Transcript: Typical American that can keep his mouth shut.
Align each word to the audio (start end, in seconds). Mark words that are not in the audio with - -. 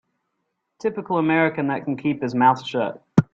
Typical 0.79 1.19
American 1.19 1.67
that 1.67 1.83
can 1.85 1.95
keep 1.95 2.23
his 2.23 2.33
mouth 2.33 2.65
shut. 2.65 3.05